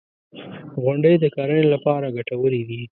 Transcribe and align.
•غونډۍ 0.83 1.15
د 1.19 1.25
کرنې 1.35 1.65
لپاره 1.73 2.13
ګټورې 2.17 2.61
دي. 2.69 2.79